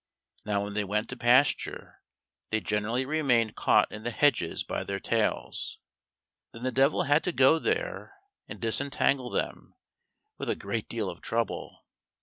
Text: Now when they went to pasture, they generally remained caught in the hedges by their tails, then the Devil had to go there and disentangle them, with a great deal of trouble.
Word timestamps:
Now 0.45 0.63
when 0.63 0.73
they 0.73 0.83
went 0.83 1.09
to 1.09 1.15
pasture, 1.15 2.01
they 2.49 2.59
generally 2.59 3.05
remained 3.05 3.55
caught 3.55 3.91
in 3.91 4.01
the 4.01 4.09
hedges 4.09 4.63
by 4.63 4.83
their 4.83 4.97
tails, 4.99 5.77
then 6.53 6.63
the 6.63 6.71
Devil 6.71 7.03
had 7.03 7.23
to 7.23 7.31
go 7.31 7.59
there 7.59 8.15
and 8.47 8.59
disentangle 8.59 9.29
them, 9.29 9.75
with 10.39 10.49
a 10.49 10.55
great 10.55 10.89
deal 10.89 11.07
of 11.07 11.21
trouble. 11.21 11.85